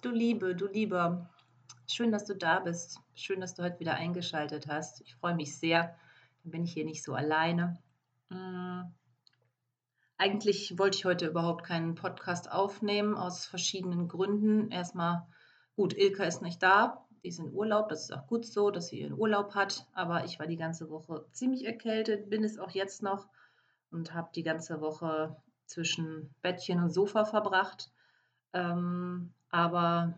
du 0.00 0.10
Liebe, 0.10 0.54
du 0.54 0.66
Lieber, 0.66 1.28
schön, 1.86 2.12
dass 2.12 2.24
du 2.24 2.34
da 2.34 2.60
bist. 2.60 3.00
Schön, 3.14 3.40
dass 3.40 3.54
du 3.54 3.62
heute 3.62 3.80
wieder 3.80 3.94
eingeschaltet 3.94 4.66
hast. 4.68 5.00
Ich 5.02 5.16
freue 5.16 5.34
mich 5.34 5.56
sehr. 5.56 5.96
Dann 6.42 6.52
bin 6.52 6.64
ich 6.64 6.72
hier 6.72 6.84
nicht 6.84 7.02
so 7.02 7.14
alleine. 7.14 7.78
Hm. 8.30 8.92
Eigentlich 10.16 10.78
wollte 10.78 10.98
ich 10.98 11.04
heute 11.04 11.26
überhaupt 11.26 11.64
keinen 11.64 11.94
Podcast 11.94 12.50
aufnehmen, 12.50 13.16
aus 13.16 13.46
verschiedenen 13.46 14.08
Gründen. 14.08 14.70
Erstmal, 14.70 15.26
gut, 15.76 15.96
Ilka 15.96 16.24
ist 16.24 16.42
nicht 16.42 16.62
da. 16.62 17.04
Die 17.22 17.28
ist 17.28 17.38
in 17.38 17.52
Urlaub. 17.52 17.88
Das 17.88 18.02
ist 18.02 18.12
auch 18.12 18.26
gut 18.26 18.44
so, 18.44 18.70
dass 18.70 18.88
sie 18.88 19.00
ihren 19.00 19.18
Urlaub 19.18 19.54
hat. 19.54 19.86
Aber 19.92 20.24
ich 20.24 20.38
war 20.38 20.46
die 20.46 20.56
ganze 20.56 20.90
Woche 20.90 21.26
ziemlich 21.32 21.66
erkältet, 21.66 22.30
bin 22.30 22.44
es 22.44 22.58
auch 22.58 22.70
jetzt 22.70 23.02
noch 23.02 23.28
und 23.90 24.14
habe 24.14 24.30
die 24.34 24.42
ganze 24.42 24.80
Woche 24.80 25.36
zwischen 25.66 26.34
Bettchen 26.42 26.82
und 26.82 26.90
Sofa 26.90 27.24
verbracht 27.24 27.90
ähm, 28.52 29.32
aber 29.50 30.14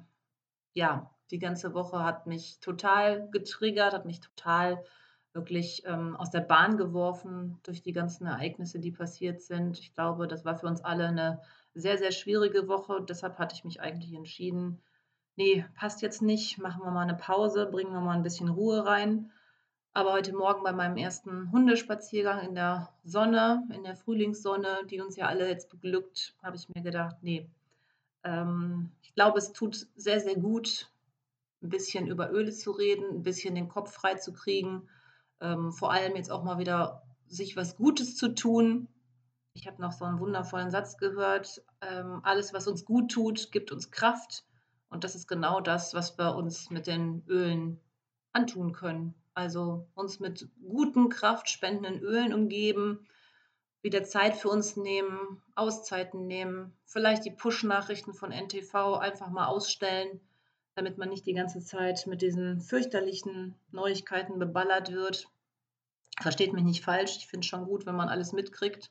ja, 0.75 1.11
die 1.31 1.39
ganze 1.39 1.75
Woche 1.75 2.05
hat 2.05 2.27
mich 2.27 2.59
total 2.61 3.29
getriggert, 3.31 3.93
hat 3.93 4.07
mich 4.07 4.21
total 4.21 4.85
wirklich 5.33 5.83
ähm, 5.87 6.17
aus 6.17 6.31
der 6.31 6.41
Bahn 6.41 6.77
geworfen 6.77 7.59
durch 7.63 7.83
die 7.83 7.93
ganzen 7.93 8.27
Ereignisse, 8.27 8.81
die 8.81 8.91
passiert 8.91 9.41
sind. 9.41 9.79
Ich 9.79 9.95
glaube, 9.95 10.27
das 10.27 10.45
war 10.45 10.59
für 10.59 10.67
uns 10.67 10.83
alle 10.83 11.07
eine 11.07 11.41
sehr, 11.75 11.99
sehr 11.99 12.11
schwierige 12.11 12.67
Woche. 12.67 13.01
Deshalb 13.03 13.39
hatte 13.39 13.55
ich 13.55 13.65
mich 13.65 13.81
eigentlich 13.81 14.13
entschieden, 14.13 14.81
nee, 15.37 15.65
passt 15.75 16.03
jetzt 16.03 16.21
nicht, 16.21 16.59
machen 16.59 16.83
wir 16.83 16.91
mal 16.91 17.03
eine 17.03 17.15
Pause, 17.15 17.67
bringen 17.67 17.93
wir 17.93 18.01
mal 18.01 18.17
ein 18.17 18.25
bisschen 18.25 18.49
Ruhe 18.49 18.85
rein. 18.85 19.31
Aber 19.93 20.13
heute 20.13 20.33
Morgen 20.33 20.63
bei 20.63 20.73
meinem 20.73 20.97
ersten 20.97 21.51
Hundespaziergang 21.51 22.41
in 22.41 22.55
der 22.55 22.93
Sonne, 23.05 23.67
in 23.75 23.83
der 23.83 23.97
Frühlingssonne, 23.97 24.87
die 24.89 25.01
uns 25.01 25.17
ja 25.17 25.27
alle 25.27 25.49
jetzt 25.49 25.69
beglückt, 25.69 26.35
habe 26.43 26.57
ich 26.57 26.69
mir 26.69 26.83
gedacht, 26.83 27.17
nee, 27.23 27.49
ähm, 28.25 28.91
ich 29.03 29.15
glaube, 29.15 29.39
es 29.39 29.53
tut 29.53 29.89
sehr, 29.97 30.21
sehr 30.21 30.37
gut, 30.37 30.91
ein 31.63 31.69
bisschen 31.69 32.07
über 32.07 32.31
Öle 32.31 32.53
zu 32.53 32.71
reden, 32.71 33.17
ein 33.17 33.23
bisschen 33.23 33.55
den 33.55 33.69
Kopf 33.69 33.93
frei 33.93 34.15
zu 34.15 34.33
kriegen, 34.33 34.89
ähm, 35.41 35.73
vor 35.73 35.93
allem 35.93 36.17
jetzt 36.17 36.31
auch 36.31 36.43
mal 36.43 36.59
wieder 36.59 37.03
sich 37.27 37.57
was 37.57 37.77
Gutes 37.77 38.17
zu 38.17 38.35
tun. 38.35 38.89
Ich 39.53 39.67
habe 39.67 39.81
noch 39.81 39.93
so 39.93 40.05
einen 40.05 40.21
wundervollen 40.21 40.71
Satz 40.71 40.97
gehört, 40.97 41.63
ähm, 41.81 42.21
alles, 42.23 42.53
was 42.53 42.67
uns 42.67 42.85
gut 42.85 43.11
tut, 43.11 43.53
gibt 43.53 43.73
uns 43.73 43.91
Kraft. 43.91 44.45
Und 44.89 45.05
das 45.05 45.15
ist 45.15 45.29
genau 45.29 45.61
das, 45.61 45.95
was 45.95 46.19
wir 46.19 46.35
uns 46.35 46.71
mit 46.71 46.87
den 46.87 47.23
Ölen 47.27 47.81
antun 48.33 48.73
können. 48.73 49.15
Also 49.35 49.87
uns 49.95 50.19
mit 50.21 50.49
guten, 50.61 51.09
kraftspendenden 51.09 52.01
Ölen 52.01 52.35
umgeben, 52.35 53.07
wieder 53.83 54.05
Zeit 54.05 54.37
für 54.37 54.49
uns 54.49 54.77
nehmen, 54.77 55.43
Auszeiten 55.55 56.27
nehmen, 56.27 56.73
vielleicht 56.85 57.25
die 57.25 57.31
Push-Nachrichten 57.31 58.13
von 58.13 58.31
NTV 58.31 58.99
einfach 58.99 59.31
mal 59.31 59.47
ausstellen, 59.47 60.21
damit 60.75 60.99
man 60.99 61.09
nicht 61.09 61.27
die 61.27 61.35
ganze 61.35 61.61
Zeit 61.61 62.07
mit 62.07 62.23
diesen 62.23 62.61
fürchterlichen 62.61 63.55
Neuigkeiten 63.73 64.39
beballert 64.39 64.93
wird. 64.93 65.29
Versteht 66.21 66.53
mich 66.53 66.65
nicht 66.65 66.85
falsch, 66.85 67.17
ich 67.17 67.27
finde 67.27 67.45
es 67.45 67.49
schon 67.49 67.65
gut, 67.65 67.87
wenn 67.87 67.97
man 67.97 68.09
alles 68.09 68.33
mitkriegt 68.33 68.91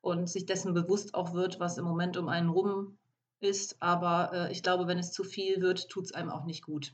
und 0.00 0.28
sich 0.28 0.46
dessen 0.46 0.74
bewusst 0.74 1.14
auch 1.14 1.32
wird, 1.32 1.60
was 1.60 1.78
im 1.78 1.84
Moment 1.84 2.16
um 2.16 2.28
einen 2.28 2.50
rum 2.50 2.98
ist. 3.40 3.76
Aber 3.80 4.32
äh, 4.32 4.52
ich 4.52 4.62
glaube, 4.62 4.86
wenn 4.86 4.98
es 4.98 5.12
zu 5.12 5.24
viel 5.24 5.62
wird, 5.62 5.88
tut 5.88 6.04
es 6.04 6.12
einem 6.12 6.30
auch 6.30 6.44
nicht 6.44 6.62
gut. 6.62 6.92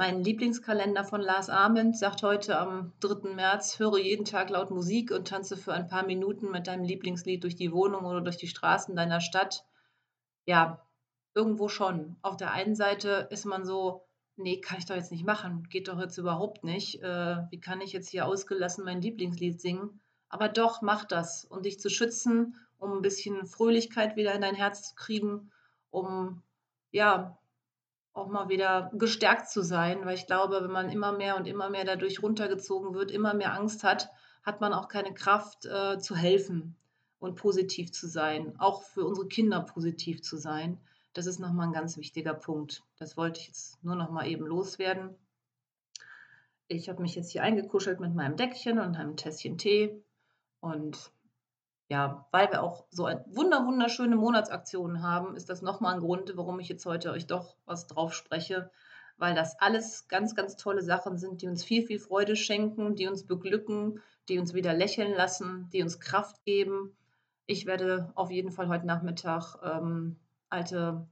Mein 0.00 0.24
Lieblingskalender 0.24 1.04
von 1.04 1.20
Lars 1.20 1.50
Ament 1.50 1.94
sagt 1.94 2.22
heute 2.22 2.58
am 2.58 2.94
3. 3.00 3.34
März, 3.34 3.78
höre 3.78 3.98
jeden 3.98 4.24
Tag 4.24 4.48
laut 4.48 4.70
Musik 4.70 5.10
und 5.10 5.28
tanze 5.28 5.58
für 5.58 5.74
ein 5.74 5.88
paar 5.88 6.06
Minuten 6.06 6.50
mit 6.50 6.68
deinem 6.68 6.84
Lieblingslied 6.84 7.44
durch 7.44 7.54
die 7.54 7.70
Wohnung 7.70 8.06
oder 8.06 8.22
durch 8.22 8.38
die 8.38 8.46
Straßen 8.46 8.96
deiner 8.96 9.20
Stadt. 9.20 9.66
Ja, 10.46 10.86
irgendwo 11.34 11.68
schon. 11.68 12.16
Auf 12.22 12.38
der 12.38 12.50
einen 12.52 12.74
Seite 12.74 13.28
ist 13.30 13.44
man 13.44 13.66
so, 13.66 14.06
nee, 14.36 14.58
kann 14.62 14.78
ich 14.78 14.86
doch 14.86 14.94
jetzt 14.96 15.12
nicht 15.12 15.26
machen, 15.26 15.68
geht 15.68 15.88
doch 15.88 16.00
jetzt 16.00 16.16
überhaupt 16.16 16.64
nicht. 16.64 17.02
Äh, 17.02 17.36
wie 17.50 17.60
kann 17.60 17.82
ich 17.82 17.92
jetzt 17.92 18.08
hier 18.08 18.24
ausgelassen 18.24 18.86
mein 18.86 19.02
Lieblingslied 19.02 19.60
singen? 19.60 20.00
Aber 20.30 20.48
doch, 20.48 20.80
mach 20.80 21.04
das, 21.04 21.44
um 21.44 21.60
dich 21.60 21.78
zu 21.78 21.90
schützen, 21.90 22.56
um 22.78 22.92
ein 22.92 23.02
bisschen 23.02 23.46
Fröhlichkeit 23.46 24.16
wieder 24.16 24.34
in 24.34 24.40
dein 24.40 24.54
Herz 24.54 24.88
zu 24.88 24.94
kriegen, 24.94 25.50
um 25.90 26.42
ja, 26.90 27.38
auch 28.20 28.28
mal 28.28 28.48
wieder 28.48 28.90
gestärkt 28.94 29.48
zu 29.48 29.62
sein, 29.62 30.04
weil 30.04 30.14
ich 30.14 30.26
glaube, 30.26 30.60
wenn 30.62 30.70
man 30.70 30.90
immer 30.90 31.12
mehr 31.12 31.36
und 31.36 31.46
immer 31.46 31.70
mehr 31.70 31.84
dadurch 31.84 32.22
runtergezogen 32.22 32.94
wird, 32.94 33.10
immer 33.10 33.34
mehr 33.34 33.54
Angst 33.54 33.82
hat, 33.82 34.10
hat 34.42 34.60
man 34.60 34.72
auch 34.72 34.88
keine 34.88 35.14
Kraft 35.14 35.66
äh, 35.66 35.98
zu 35.98 36.14
helfen 36.14 36.76
und 37.18 37.36
positiv 37.36 37.92
zu 37.92 38.06
sein, 38.06 38.54
auch 38.58 38.82
für 38.82 39.04
unsere 39.04 39.28
Kinder 39.28 39.60
positiv 39.60 40.22
zu 40.22 40.36
sein. 40.36 40.78
Das 41.12 41.26
ist 41.26 41.38
nochmal 41.38 41.66
ein 41.66 41.72
ganz 41.72 41.96
wichtiger 41.96 42.34
Punkt. 42.34 42.82
Das 42.98 43.16
wollte 43.16 43.40
ich 43.40 43.48
jetzt 43.48 43.82
nur 43.82 43.96
noch 43.96 44.10
mal 44.10 44.26
eben 44.26 44.46
loswerden. 44.46 45.16
Ich 46.68 46.88
habe 46.88 47.02
mich 47.02 47.16
jetzt 47.16 47.32
hier 47.32 47.42
eingekuschelt 47.42 48.00
mit 48.00 48.14
meinem 48.14 48.36
Deckchen 48.36 48.78
und 48.78 48.96
einem 48.96 49.16
Tässchen 49.16 49.58
Tee 49.58 50.02
und 50.60 51.10
ja, 51.90 52.24
weil 52.30 52.50
wir 52.52 52.62
auch 52.62 52.84
so 52.90 53.08
wunder 53.26 53.66
wunderschöne 53.66 54.14
Monatsaktionen 54.14 55.02
haben, 55.02 55.34
ist 55.34 55.50
das 55.50 55.60
nochmal 55.60 55.94
ein 55.94 56.00
Grund, 56.00 56.32
warum 56.36 56.60
ich 56.60 56.68
jetzt 56.68 56.86
heute 56.86 57.10
euch 57.10 57.26
doch 57.26 57.56
was 57.66 57.88
drauf 57.88 58.14
spreche, 58.14 58.70
weil 59.18 59.34
das 59.34 59.60
alles 59.60 60.06
ganz, 60.06 60.36
ganz 60.36 60.56
tolle 60.56 60.82
Sachen 60.82 61.18
sind, 61.18 61.42
die 61.42 61.48
uns 61.48 61.64
viel, 61.64 61.84
viel 61.84 61.98
Freude 61.98 62.36
schenken, 62.36 62.94
die 62.94 63.08
uns 63.08 63.26
beglücken, 63.26 64.00
die 64.28 64.38
uns 64.38 64.54
wieder 64.54 64.72
lächeln 64.72 65.12
lassen, 65.16 65.68
die 65.72 65.82
uns 65.82 65.98
Kraft 65.98 66.44
geben. 66.44 66.96
Ich 67.46 67.66
werde 67.66 68.12
auf 68.14 68.30
jeden 68.30 68.52
Fall 68.52 68.68
heute 68.68 68.86
Nachmittag 68.86 69.56
ähm, 69.64 70.14
alte 70.48 71.08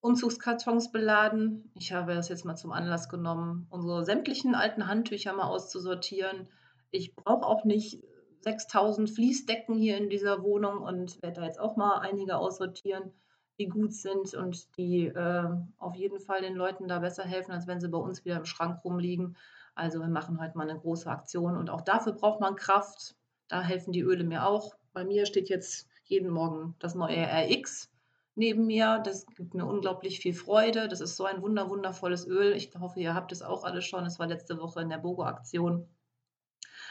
Umzugskartons 0.00 0.90
beladen. 0.90 1.70
Ich 1.74 1.92
habe 1.92 2.14
das 2.14 2.30
jetzt 2.30 2.46
mal 2.46 2.56
zum 2.56 2.72
Anlass 2.72 3.10
genommen, 3.10 3.66
unsere 3.68 4.06
sämtlichen 4.06 4.54
alten 4.54 4.88
Handtücher 4.88 5.34
mal 5.34 5.48
auszusortieren. 5.48 6.48
Ich 6.90 7.14
brauche 7.14 7.44
auch 7.44 7.64
nicht 7.64 8.02
6000 8.44 9.10
Fließdecken 9.10 9.74
hier 9.74 9.96
in 9.96 10.10
dieser 10.10 10.42
Wohnung 10.42 10.82
und 10.82 11.20
werde 11.22 11.40
da 11.40 11.46
jetzt 11.46 11.58
auch 11.58 11.76
mal 11.76 11.98
einige 11.98 12.36
aussortieren, 12.36 13.12
die 13.58 13.68
gut 13.68 13.92
sind 13.92 14.34
und 14.34 14.76
die 14.76 15.06
äh, 15.06 15.48
auf 15.78 15.94
jeden 15.96 16.20
Fall 16.20 16.42
den 16.42 16.54
Leuten 16.54 16.88
da 16.88 16.98
besser 16.98 17.24
helfen, 17.24 17.52
als 17.52 17.66
wenn 17.66 17.80
sie 17.80 17.88
bei 17.88 17.98
uns 17.98 18.24
wieder 18.24 18.36
im 18.36 18.44
Schrank 18.44 18.84
rumliegen. 18.84 19.36
Also 19.74 19.98
wir 20.00 20.08
machen 20.08 20.40
heute 20.40 20.56
mal 20.56 20.68
eine 20.68 20.78
große 20.78 21.10
Aktion 21.10 21.56
und 21.56 21.70
auch 21.70 21.80
dafür 21.80 22.12
braucht 22.12 22.40
man 22.40 22.56
Kraft. 22.56 23.16
Da 23.48 23.62
helfen 23.62 23.92
die 23.92 24.00
Öle 24.00 24.24
mir 24.24 24.46
auch. 24.46 24.74
Bei 24.92 25.04
mir 25.04 25.26
steht 25.26 25.48
jetzt 25.48 25.88
jeden 26.04 26.30
Morgen 26.30 26.74
das 26.78 26.94
neue 26.94 27.26
RX 27.26 27.90
neben 28.34 28.66
mir. 28.66 29.00
Das 29.04 29.26
gibt 29.26 29.54
mir 29.54 29.66
unglaublich 29.66 30.20
viel 30.20 30.34
Freude. 30.34 30.88
Das 30.88 31.00
ist 31.00 31.16
so 31.16 31.24
ein 31.24 31.42
wunder 31.42 31.68
wundervolles 31.70 32.26
Öl. 32.26 32.52
Ich 32.52 32.72
hoffe, 32.78 33.00
ihr 33.00 33.14
habt 33.14 33.32
es 33.32 33.42
auch 33.42 33.64
alle 33.64 33.82
schon. 33.82 34.06
Es 34.06 34.18
war 34.18 34.26
letzte 34.26 34.58
Woche 34.60 34.80
in 34.80 34.88
der 34.88 34.98
Bogo-Aktion. 34.98 35.88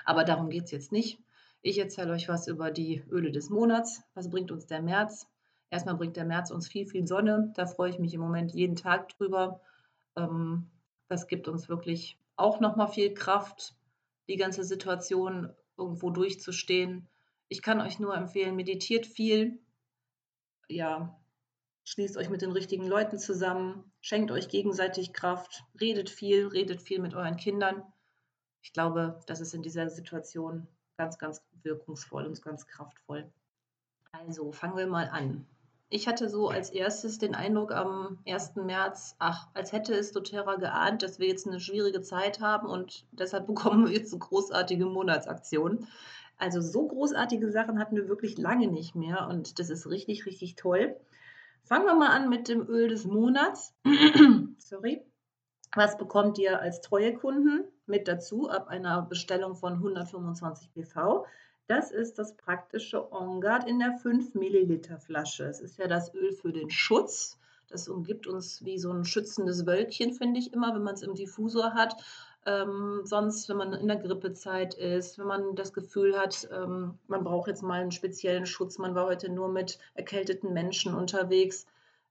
Aber 0.06 0.24
darum 0.24 0.50
geht 0.50 0.66
es 0.66 0.72
jetzt 0.72 0.92
nicht. 0.92 1.20
Ich 1.66 1.78
erzähle 1.78 2.12
euch 2.12 2.28
was 2.28 2.50
über 2.50 2.72
die 2.72 3.06
Öle 3.10 3.32
des 3.32 3.50
Monats. 3.50 4.04
Was 4.16 4.30
bringt 4.30 4.52
uns 4.52 4.68
der 4.68 4.82
März? 4.82 5.30
Erstmal 5.70 5.96
bringt 5.96 6.18
der 6.18 6.26
März 6.26 6.52
uns 6.52 6.68
viel, 6.68 6.86
viel 6.86 7.08
Sonne. 7.08 7.54
Da 7.56 7.66
freue 7.66 7.90
ich 7.90 8.00
mich 8.00 8.14
im 8.14 8.20
Moment 8.20 8.54
jeden 8.54 8.76
Tag 8.76 9.08
drüber. 9.16 9.62
Ähm, 10.18 10.70
das 11.08 11.28
gibt 11.28 11.48
uns 11.48 11.70
wirklich 11.70 12.20
auch 12.36 12.60
nochmal 12.60 12.90
viel 12.90 13.14
Kraft, 13.14 13.78
die 14.28 14.36
ganze 14.36 14.66
Situation 14.66 15.54
irgendwo 15.78 16.10
durchzustehen. 16.10 17.08
Ich 17.48 17.62
kann 17.62 17.80
euch 17.80 17.98
nur 17.98 18.14
empfehlen, 18.14 18.58
meditiert 18.58 19.06
viel. 19.06 19.58
Ja, 20.68 21.18
schließt 21.86 22.18
euch 22.18 22.30
mit 22.30 22.42
den 22.42 22.52
richtigen 22.52 22.88
Leuten 22.88 23.20
zusammen, 23.20 23.90
schenkt 24.02 24.32
euch 24.32 24.50
gegenseitig 24.50 25.14
Kraft, 25.14 25.64
redet 25.80 26.10
viel, 26.10 26.48
redet 26.48 26.82
viel 26.82 27.00
mit 27.00 27.14
euren 27.14 27.38
Kindern. 27.38 27.84
Ich 28.62 28.74
glaube, 28.74 29.22
das 29.28 29.40
ist 29.40 29.54
in 29.54 29.62
dieser 29.62 29.90
Situation 29.90 30.68
ganz, 30.98 31.18
ganz 31.18 31.42
wirkungsvoll 31.64 32.26
und 32.26 32.42
ganz 32.42 32.68
kraftvoll. 32.68 33.32
Also 34.12 34.52
fangen 34.52 34.78
wir 34.78 34.88
mal 34.88 35.10
an. 35.10 35.46
Ich 35.90 36.08
hatte 36.08 36.28
so 36.28 36.50
als 36.50 36.72
erstes 36.72 37.20
den 37.20 37.36
Eindruck 37.36 37.72
am 37.72 38.18
1. 38.28 38.56
März, 38.56 39.16
ach, 39.20 39.48
als 39.54 39.72
hätte 39.72 39.94
es 39.94 40.12
doTERRA 40.12 40.56
geahnt, 40.56 41.04
dass 41.04 41.20
wir 41.20 41.28
jetzt 41.28 41.48
eine 41.48 41.60
schwierige 41.60 42.02
Zeit 42.02 42.40
haben 42.40 42.68
und 42.68 43.06
deshalb 43.12 43.46
bekommen 43.48 43.86
wir 43.86 43.94
jetzt 43.94 44.12
eine 44.12 44.20
großartige 44.20 44.86
Monatsaktion. 44.86 45.88
Also 46.38 46.62
so 46.62 46.88
großartige 46.88 47.52
Sachen 47.52 47.78
hatten 47.80 47.96
wir 47.96 48.08
wirklich 48.08 48.38
lange 48.38 48.68
nicht 48.68 48.96
mehr 48.96 49.28
und 49.28 49.60
das 49.60 49.70
ist 49.70 49.88
richtig, 49.88 50.26
richtig 50.26 50.56
toll. 50.56 50.96
Fangen 51.64 51.86
wir 51.86 51.96
mal 51.96 52.10
an 52.10 52.30
mit 52.30 52.48
dem 52.48 52.68
Öl 52.68 52.90
des 52.90 53.06
Monats. 53.06 53.74
Sorry. 54.58 55.06
Was 55.76 55.98
bekommt 55.98 56.38
ihr 56.38 56.60
als 56.60 56.82
treue 56.82 57.14
Kunden 57.14 57.64
mit 57.86 58.08
dazu 58.08 58.50
ab 58.50 58.68
einer 58.68 59.02
Bestellung 59.02 59.56
von 59.56 59.74
125 59.74 60.72
BV? 60.72 61.26
Das 61.68 61.92
ist 61.92 62.20
das 62.20 62.36
praktische 62.36 63.12
OnGuard 63.12 63.68
in 63.68 63.80
der 63.80 63.94
5 63.94 64.36
Milliliter 64.36 65.00
Flasche. 65.00 65.46
Es 65.46 65.62
ist 65.62 65.78
ja 65.78 65.88
das 65.88 66.14
Öl 66.14 66.34
für 66.34 66.52
den 66.52 66.70
Schutz. 66.70 67.38
Das 67.70 67.88
umgibt 67.88 68.28
uns 68.28 68.64
wie 68.66 68.78
so 68.78 68.92
ein 68.92 69.06
schützendes 69.06 69.66
Wölkchen, 69.66 70.14
finde 70.14 70.40
ich 70.40 70.54
immer, 70.54 70.76
wenn 70.76 70.84
man 70.84 70.94
es 70.96 71.02
im 71.02 71.16
Diffusor 71.16 71.74
hat. 71.74 71.96
Ähm, 72.46 73.02
sonst, 73.06 73.48
wenn 73.48 73.58
man 73.58 73.74
in 73.74 73.88
der 73.88 73.98
Grippezeit 73.98 74.74
ist, 74.74 75.18
wenn 75.18 75.28
man 75.28 75.56
das 75.56 75.72
Gefühl 75.72 76.20
hat, 76.20 76.48
ähm, 76.52 77.00
man 77.08 77.24
braucht 77.24 77.48
jetzt 77.48 77.64
mal 77.64 77.80
einen 77.80 77.92
speziellen 77.92 78.46
Schutz, 78.46 78.78
man 78.78 78.96
war 78.96 79.06
heute 79.06 79.32
nur 79.32 79.48
mit 79.48 79.80
erkälteten 79.94 80.52
Menschen 80.52 80.94
unterwegs, 80.94 81.66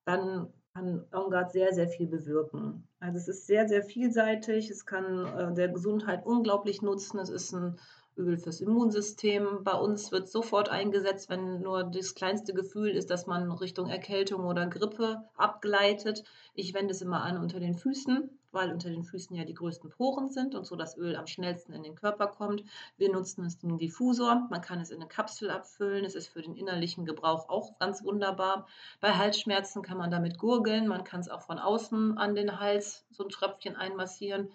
dann 0.06 0.52
kann 0.74 1.04
OnGuard 1.12 1.52
sehr, 1.52 1.72
sehr 1.72 1.88
viel 1.88 2.06
bewirken. 2.06 2.88
Also 2.98 3.18
es 3.18 3.28
ist 3.28 3.46
sehr, 3.46 3.68
sehr 3.68 3.82
vielseitig, 3.82 4.70
es 4.70 4.86
kann 4.86 5.26
äh, 5.26 5.54
der 5.54 5.68
Gesundheit 5.68 6.24
unglaublich 6.24 6.82
nutzen, 6.82 7.18
es 7.18 7.28
ist 7.28 7.52
ein 7.52 7.78
Öl 8.16 8.38
fürs 8.38 8.60
Immunsystem. 8.60 9.64
Bei 9.64 9.74
uns 9.74 10.12
wird 10.12 10.28
sofort 10.28 10.68
eingesetzt, 10.68 11.30
wenn 11.30 11.60
nur 11.60 11.84
das 11.84 12.14
kleinste 12.14 12.54
Gefühl 12.54 12.90
ist, 12.90 13.10
dass 13.10 13.26
man 13.26 13.50
Richtung 13.50 13.88
Erkältung 13.88 14.44
oder 14.44 14.66
Grippe 14.66 15.24
abgleitet. 15.36 16.24
Ich 16.54 16.74
wende 16.74 16.92
es 16.92 17.02
immer 17.02 17.22
an 17.22 17.38
unter 17.38 17.58
den 17.58 17.74
Füßen, 17.74 18.30
weil 18.52 18.70
unter 18.70 18.90
den 18.90 19.04
Füßen 19.04 19.34
ja 19.34 19.44
die 19.44 19.54
größten 19.54 19.90
Poren 19.90 20.30
sind 20.30 20.54
und 20.54 20.66
so 20.66 20.76
das 20.76 20.96
Öl 20.96 21.16
am 21.16 21.26
schnellsten 21.26 21.72
in 21.72 21.82
den 21.82 21.94
Körper 21.94 22.28
kommt. 22.28 22.64
Wir 22.96 23.10
nutzen 23.10 23.44
es 23.44 23.62
im 23.62 23.78
Diffusor. 23.78 24.46
Man 24.50 24.60
kann 24.60 24.80
es 24.80 24.90
in 24.90 25.00
eine 25.00 25.08
Kapsel 25.08 25.50
abfüllen. 25.50 26.04
Es 26.04 26.14
ist 26.14 26.28
für 26.28 26.42
den 26.42 26.54
innerlichen 26.54 27.04
Gebrauch 27.04 27.48
auch 27.48 27.78
ganz 27.78 28.04
wunderbar. 28.04 28.66
Bei 29.00 29.14
Halsschmerzen 29.14 29.82
kann 29.82 29.98
man 29.98 30.10
damit 30.10 30.38
gurgeln. 30.38 30.86
Man 30.86 31.04
kann 31.04 31.20
es 31.20 31.28
auch 31.28 31.42
von 31.42 31.58
außen 31.58 32.18
an 32.18 32.34
den 32.34 32.60
Hals 32.60 33.04
so 33.10 33.24
ein 33.24 33.30
Tröpfchen 33.30 33.76
einmassieren 33.76 34.50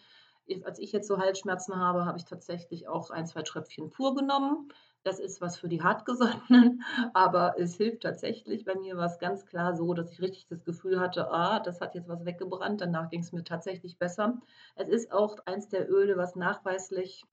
als 0.64 0.80
ich 0.80 0.92
jetzt 0.92 1.08
so 1.08 1.18
Halsschmerzen 1.18 1.76
habe, 1.76 2.06
habe 2.06 2.18
ich 2.18 2.26
tatsächlich 2.26 2.88
auch 2.88 3.10
ein, 3.12 3.28
zwei 3.28 3.42
Tröpfchen 3.42 3.90
pur 3.90 4.16
genommen. 4.16 4.72
Das 5.08 5.20
ist 5.20 5.40
was 5.40 5.58
für 5.58 5.70
die 5.70 5.82
Hartgesottenen, 5.82 6.84
aber 7.14 7.56
es 7.58 7.78
hilft 7.78 8.04
tatsächlich. 8.04 8.66
Bei 8.66 8.76
mir 8.76 8.98
war 8.98 9.06
es 9.06 9.20
ganz 9.20 9.46
klar 9.46 9.74
so, 9.74 9.94
dass 9.94 10.12
ich 10.12 10.20
richtig 10.22 10.48
das 10.48 10.66
Gefühl 10.66 11.00
hatte, 11.00 11.32
ah, 11.32 11.62
das 11.62 11.80
hat 11.80 11.96
jetzt 11.96 12.10
was 12.10 12.26
weggebrannt. 12.26 12.82
Danach 12.82 13.10
ging 13.10 13.22
es 13.22 13.32
mir 13.32 13.46
tatsächlich 13.46 13.98
besser. 13.98 14.42
Es 14.76 14.90
ist 14.90 15.14
auch 15.14 15.38
eins 15.46 15.70
der 15.70 15.90
Öle, 15.90 16.18
was 16.18 16.36
nachweislich 16.36 17.24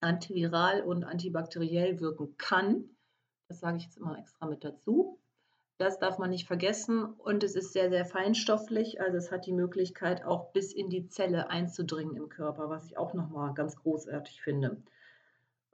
antiviral 0.00 0.82
und 0.82 1.04
antibakteriell 1.04 2.00
wirken 2.00 2.36
kann. 2.36 2.90
Das 3.46 3.60
sage 3.60 3.76
ich 3.76 3.84
jetzt 3.84 3.96
immer 3.96 4.18
extra 4.18 4.46
mit 4.46 4.64
dazu. 4.64 5.20
Das 5.78 6.00
darf 6.00 6.18
man 6.18 6.30
nicht 6.30 6.48
vergessen 6.48 7.04
und 7.04 7.44
es 7.44 7.54
ist 7.54 7.72
sehr, 7.72 7.90
sehr 7.90 8.06
feinstofflich. 8.06 9.00
Also 9.00 9.18
es 9.18 9.30
hat 9.30 9.46
die 9.46 9.52
Möglichkeit, 9.52 10.24
auch 10.24 10.50
bis 10.50 10.72
in 10.72 10.90
die 10.90 11.06
Zelle 11.06 11.48
einzudringen 11.48 12.16
im 12.16 12.28
Körper, 12.28 12.70
was 12.70 12.86
ich 12.86 12.98
auch 12.98 13.14
nochmal 13.14 13.54
ganz 13.54 13.76
großartig 13.76 14.42
finde. 14.42 14.82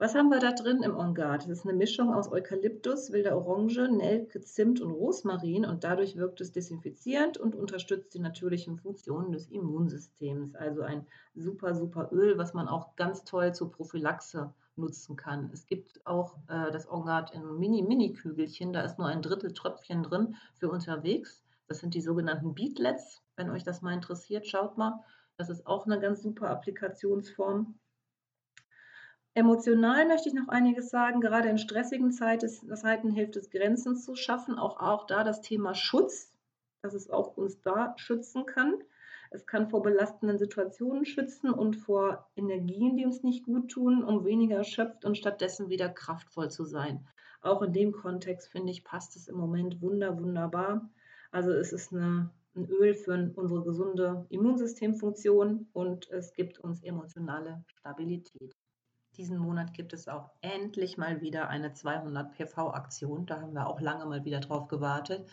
Was 0.01 0.15
haben 0.15 0.29
wir 0.29 0.39
da 0.39 0.51
drin 0.51 0.81
im 0.81 0.97
On 0.97 1.13
Guard? 1.13 1.43
Das 1.43 1.59
ist 1.59 1.63
eine 1.63 1.77
Mischung 1.77 2.11
aus 2.11 2.31
Eukalyptus, 2.31 3.11
wilder 3.11 3.37
Orange, 3.37 3.87
Nelke, 3.87 4.41
Zimt 4.41 4.81
und 4.81 4.89
Rosmarin 4.89 5.63
und 5.63 5.83
dadurch 5.83 6.15
wirkt 6.15 6.41
es 6.41 6.51
desinfizierend 6.51 7.37
und 7.37 7.53
unterstützt 7.53 8.15
die 8.15 8.19
natürlichen 8.19 8.79
Funktionen 8.79 9.31
des 9.31 9.45
Immunsystems. 9.49 10.55
Also 10.55 10.81
ein 10.81 11.05
super, 11.35 11.75
super 11.75 12.09
Öl, 12.11 12.39
was 12.39 12.55
man 12.55 12.67
auch 12.67 12.95
ganz 12.95 13.25
toll 13.25 13.53
zur 13.53 13.71
Prophylaxe 13.71 14.51
nutzen 14.75 15.17
kann. 15.17 15.51
Es 15.53 15.67
gibt 15.67 16.03
auch 16.07 16.35
äh, 16.47 16.71
das 16.71 16.89
Ongard 16.89 17.35
in 17.35 17.59
Mini-Mini-Kügelchen, 17.59 18.73
da 18.73 18.81
ist 18.81 18.97
nur 18.97 19.05
ein 19.05 19.21
Drittel 19.21 19.53
Tröpfchen 19.53 20.01
drin 20.01 20.35
für 20.57 20.71
unterwegs. 20.71 21.43
Das 21.67 21.77
sind 21.77 21.93
die 21.93 22.01
sogenannten 22.01 22.55
Beatlets. 22.55 23.21
Wenn 23.35 23.51
euch 23.51 23.63
das 23.63 23.83
mal 23.83 23.93
interessiert, 23.93 24.47
schaut 24.47 24.79
mal. 24.79 24.99
Das 25.37 25.51
ist 25.51 25.67
auch 25.67 25.85
eine 25.85 25.99
ganz 25.99 26.23
super 26.23 26.49
Applikationsform. 26.49 27.75
Emotional 29.33 30.05
möchte 30.07 30.27
ich 30.27 30.35
noch 30.35 30.49
einiges 30.49 30.89
sagen. 30.89 31.21
Gerade 31.21 31.47
in 31.47 31.57
stressigen 31.57 32.11
Zeiten 32.11 33.11
hilft 33.11 33.37
es, 33.37 33.49
Grenzen 33.49 33.95
zu 33.95 34.15
schaffen. 34.15 34.59
Auch, 34.59 34.79
auch 34.79 35.07
da 35.07 35.23
das 35.23 35.41
Thema 35.41 35.73
Schutz, 35.73 36.33
dass 36.81 36.93
es 36.93 37.09
auch 37.09 37.37
uns 37.37 37.61
da 37.61 37.93
schützen 37.97 38.45
kann. 38.45 38.83
Es 39.29 39.45
kann 39.45 39.69
vor 39.69 39.81
belastenden 39.81 40.37
Situationen 40.37 41.05
schützen 41.05 41.49
und 41.49 41.77
vor 41.77 42.29
Energien, 42.35 42.97
die 42.97 43.05
uns 43.05 43.23
nicht 43.23 43.45
gut 43.45 43.71
tun, 43.71 44.03
um 44.03 44.25
weniger 44.25 44.57
erschöpft 44.57 45.05
und 45.05 45.17
stattdessen 45.17 45.69
wieder 45.69 45.87
kraftvoll 45.87 46.51
zu 46.51 46.65
sein. 46.65 47.07
Auch 47.41 47.61
in 47.61 47.71
dem 47.71 47.93
Kontext, 47.93 48.49
finde 48.49 48.71
ich, 48.71 48.83
passt 48.83 49.15
es 49.15 49.29
im 49.29 49.37
Moment 49.37 49.81
wunder, 49.81 50.19
wunderbar. 50.19 50.89
Also 51.31 51.51
es 51.51 51.71
ist 51.71 51.93
eine, 51.93 52.29
ein 52.53 52.67
Öl 52.67 52.93
für 52.93 53.31
unsere 53.35 53.63
gesunde 53.63 54.25
Immunsystemfunktion 54.27 55.69
und 55.71 56.09
es 56.09 56.33
gibt 56.33 56.59
uns 56.59 56.83
emotionale 56.83 57.63
Stabilität. 57.67 58.53
Diesen 59.17 59.37
Monat 59.37 59.73
gibt 59.73 59.91
es 59.93 60.07
auch 60.07 60.29
endlich 60.41 60.97
mal 60.97 61.21
wieder 61.21 61.49
eine 61.49 61.73
200 61.73 62.31
PV-Aktion. 62.31 63.25
Da 63.25 63.41
haben 63.41 63.53
wir 63.53 63.67
auch 63.67 63.81
lange 63.81 64.05
mal 64.05 64.23
wieder 64.23 64.39
drauf 64.39 64.67
gewartet. 64.67 65.29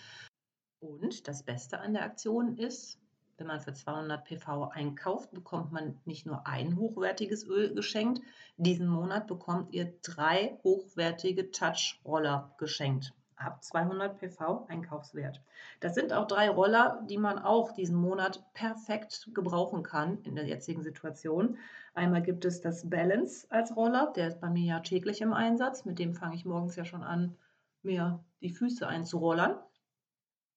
Und 0.80 1.28
das 1.28 1.44
Beste 1.44 1.78
an 1.78 1.92
der 1.92 2.04
Aktion 2.04 2.56
ist, 2.56 2.98
wenn 3.36 3.46
man 3.46 3.60
für 3.60 3.72
200 3.72 4.24
PV 4.24 4.70
einkauft, 4.70 5.30
bekommt 5.30 5.70
man 5.70 6.00
nicht 6.04 6.26
nur 6.26 6.44
ein 6.46 6.76
hochwertiges 6.76 7.44
Öl 7.44 7.72
geschenkt. 7.72 8.20
Diesen 8.56 8.88
Monat 8.88 9.28
bekommt 9.28 9.72
ihr 9.72 9.94
drei 10.02 10.58
hochwertige 10.64 11.52
Touch-Roller 11.52 12.54
geschenkt. 12.58 13.14
Ab 13.38 13.62
200 13.62 14.18
PV 14.18 14.66
Einkaufswert. 14.68 15.40
Das 15.80 15.94
sind 15.94 16.12
auch 16.12 16.26
drei 16.26 16.50
Roller, 16.50 17.04
die 17.08 17.18
man 17.18 17.38
auch 17.38 17.72
diesen 17.72 17.96
Monat 17.96 18.42
perfekt 18.52 19.30
gebrauchen 19.32 19.82
kann 19.82 20.22
in 20.22 20.34
der 20.34 20.46
jetzigen 20.46 20.82
Situation. 20.82 21.56
Einmal 21.94 22.22
gibt 22.22 22.44
es 22.44 22.60
das 22.60 22.88
Balance 22.90 23.46
als 23.50 23.76
Roller, 23.76 24.12
der 24.16 24.28
ist 24.28 24.40
bei 24.40 24.50
mir 24.50 24.64
ja 24.64 24.80
täglich 24.80 25.20
im 25.20 25.32
Einsatz. 25.32 25.84
Mit 25.84 25.98
dem 25.98 26.14
fange 26.14 26.34
ich 26.34 26.44
morgens 26.44 26.76
ja 26.76 26.84
schon 26.84 27.02
an, 27.02 27.36
mir 27.82 28.24
die 28.40 28.50
Füße 28.50 28.86
einzurollern. 28.86 29.58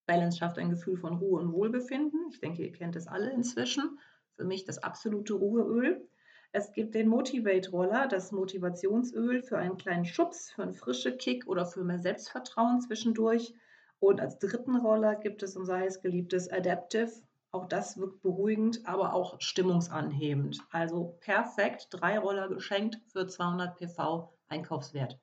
Balance 0.08 0.38
schafft 0.38 0.58
ein 0.58 0.70
Gefühl 0.70 0.98
von 0.98 1.16
Ruhe 1.16 1.40
und 1.40 1.54
Wohlbefinden. 1.54 2.28
Ich 2.32 2.40
denke, 2.40 2.64
ihr 2.64 2.72
kennt 2.72 2.96
es 2.96 3.08
alle 3.08 3.32
inzwischen. 3.32 4.00
Für 4.36 4.44
mich 4.44 4.66
das 4.66 4.80
absolute 4.80 5.34
Ruheöl. 5.34 6.08
Es 6.54 6.74
gibt 6.74 6.96
den 6.96 7.08
Motivate 7.08 7.72
Roller, 7.72 8.08
das 8.08 8.34
Motivationsöl 8.34 9.42
für 9.42 9.58
einen 9.58 9.78
kleinen 9.78 10.04
Schubs, 10.04 10.52
für 10.52 10.64
einen 10.64 10.74
frischen 10.74 11.18
Kick 11.18 11.48
oder 11.48 11.66
für 11.66 11.86
mehr 11.86 12.00
Selbstvertrauen 12.00 12.82
zwischendurch. 12.82 13.54
Und 14.00 14.20
als 14.20 14.38
dritten 14.38 14.76
Roller 14.76 15.16
gibt 15.16 15.44
es 15.44 15.56
unser 15.56 15.78
heiß 15.78 16.02
geliebtes 16.02 16.52
Adaptive. 16.52 17.10
Auch 17.52 17.68
das 17.68 17.98
wirkt 17.98 18.22
beruhigend, 18.22 18.86
aber 18.86 19.14
auch 19.14 19.40
stimmungsanhebend. 19.40 20.60
Also 20.72 21.16
perfekt, 21.22 21.88
drei 21.92 22.20
Roller 22.20 22.50
geschenkt 22.50 23.00
für 23.08 23.28
200 23.28 23.78
PV 23.78 24.34
Einkaufswert. 24.50 25.18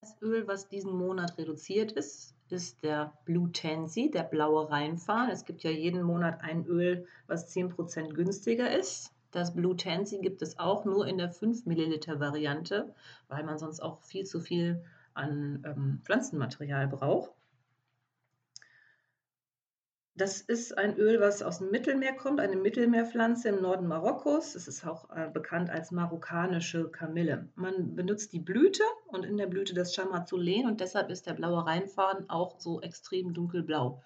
Das 0.00 0.22
Öl, 0.22 0.46
was 0.46 0.68
diesen 0.68 0.92
Monat 0.92 1.36
reduziert 1.38 1.90
ist, 1.90 2.36
ist 2.50 2.84
der 2.84 3.18
Blue 3.24 3.50
Tansy, 3.50 4.12
der 4.12 4.22
blaue 4.22 4.70
Rheinfahren. 4.70 5.30
Es 5.30 5.44
gibt 5.44 5.64
ja 5.64 5.70
jeden 5.70 6.02
Monat 6.02 6.40
ein 6.42 6.66
Öl, 6.66 7.08
was 7.26 7.52
10% 7.52 8.14
günstiger 8.14 8.70
ist. 8.70 9.15
Das 9.36 9.52
Blue 9.52 9.76
Tansy 9.76 10.16
gibt 10.20 10.40
es 10.40 10.58
auch 10.58 10.86
nur 10.86 11.06
in 11.06 11.18
der 11.18 11.28
5 11.30 11.66
Milliliter 11.66 12.20
Variante, 12.20 12.94
weil 13.28 13.44
man 13.44 13.58
sonst 13.58 13.80
auch 13.80 14.00
viel 14.00 14.24
zu 14.24 14.40
viel 14.40 14.82
an 15.12 15.62
ähm, 15.66 16.00
Pflanzenmaterial 16.04 16.88
braucht. 16.88 17.32
Das 20.14 20.40
ist 20.40 20.78
ein 20.78 20.96
Öl, 20.96 21.20
was 21.20 21.42
aus 21.42 21.58
dem 21.58 21.70
Mittelmeer 21.70 22.14
kommt, 22.14 22.40
eine 22.40 22.56
Mittelmeerpflanze 22.56 23.50
im 23.50 23.60
Norden 23.60 23.86
Marokkos. 23.86 24.54
Es 24.54 24.68
ist 24.68 24.86
auch 24.86 25.10
äh, 25.10 25.28
bekannt 25.30 25.68
als 25.68 25.90
marokkanische 25.90 26.88
Kamille. 26.88 27.46
Man 27.56 27.94
benutzt 27.94 28.32
die 28.32 28.40
Blüte 28.40 28.84
und 29.08 29.26
in 29.26 29.36
der 29.36 29.48
Blüte 29.48 29.74
das 29.74 29.94
Chamazolen 29.94 30.64
und 30.64 30.80
deshalb 30.80 31.10
ist 31.10 31.26
der 31.26 31.34
blaue 31.34 31.66
Rheinfaden 31.66 32.30
auch 32.30 32.58
so 32.58 32.80
extrem 32.80 33.34
dunkelblau. 33.34 34.02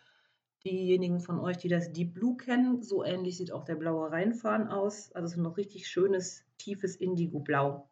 Diejenigen 0.64 1.20
von 1.20 1.40
euch, 1.40 1.56
die 1.56 1.68
das 1.68 1.92
Deep 1.92 2.12
Blue 2.12 2.36
kennen, 2.36 2.82
so 2.82 3.02
ähnlich 3.02 3.38
sieht 3.38 3.50
auch 3.50 3.64
der 3.64 3.76
blaue 3.76 4.10
Rheinfaden 4.10 4.68
aus. 4.68 5.10
Also 5.12 5.36
so 5.36 5.40
ein 5.40 5.46
richtig 5.46 5.88
schönes, 5.88 6.44
tiefes 6.58 6.96
Indigo-Blau. 6.96 7.88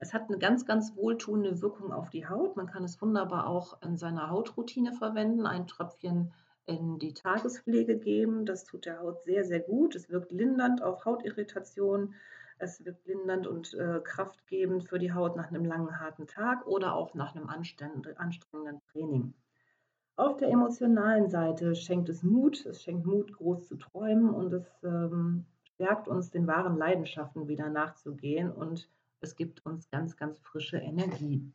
Es 0.00 0.14
hat 0.14 0.28
eine 0.28 0.38
ganz, 0.38 0.64
ganz 0.64 0.96
wohltuende 0.96 1.60
Wirkung 1.60 1.92
auf 1.92 2.08
die 2.08 2.26
Haut. 2.26 2.56
Man 2.56 2.66
kann 2.66 2.84
es 2.84 3.02
wunderbar 3.02 3.46
auch 3.46 3.82
in 3.82 3.96
seiner 3.96 4.30
Hautroutine 4.30 4.92
verwenden. 4.92 5.44
Ein 5.44 5.66
Tröpfchen 5.66 6.32
in 6.66 6.98
die 6.98 7.14
Tagespflege 7.14 7.98
geben. 7.98 8.46
Das 8.46 8.64
tut 8.64 8.86
der 8.86 9.00
Haut 9.00 9.24
sehr, 9.24 9.44
sehr 9.44 9.60
gut. 9.60 9.96
Es 9.96 10.08
wirkt 10.08 10.30
lindernd 10.32 10.82
auf 10.82 11.04
Hautirritation. 11.04 12.14
Es 12.58 12.84
wirkt 12.84 13.06
lindernd 13.06 13.46
und 13.46 13.74
äh, 13.74 14.00
kraftgebend 14.02 14.88
für 14.88 14.98
die 14.98 15.12
Haut 15.12 15.36
nach 15.36 15.48
einem 15.48 15.64
langen, 15.64 16.00
harten 16.00 16.26
Tag 16.26 16.66
oder 16.66 16.94
auch 16.94 17.14
nach 17.14 17.34
einem 17.34 17.48
anstrengenden 17.48 18.80
Training. 18.92 19.34
Auf 20.18 20.36
der 20.36 20.50
emotionalen 20.50 21.30
Seite 21.30 21.74
schenkt 21.74 22.10
es 22.10 22.22
Mut, 22.22 22.66
es 22.66 22.82
schenkt 22.82 23.06
Mut, 23.06 23.32
groß 23.32 23.66
zu 23.66 23.76
träumen 23.76 24.28
und 24.28 24.52
es 24.52 24.66
ähm, 24.84 25.46
stärkt 25.74 26.08
uns, 26.08 26.30
den 26.30 26.46
wahren 26.46 26.76
Leidenschaften 26.76 27.48
wieder 27.48 27.70
nachzugehen 27.70 28.50
und 28.50 28.90
es 29.20 29.34
gibt 29.34 29.64
uns 29.64 29.88
ganz, 29.90 30.16
ganz 30.16 30.38
frische 30.40 30.76
Energie 30.76 31.50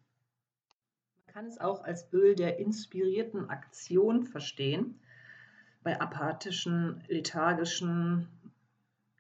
kann 1.33 1.47
es 1.47 1.59
auch 1.59 1.83
als 1.83 2.13
Öl 2.13 2.35
der 2.35 2.59
inspirierten 2.59 3.49
Aktion 3.49 4.23
verstehen, 4.23 4.99
bei 5.81 5.99
apathischen, 5.99 7.03
lethargischen 7.07 8.27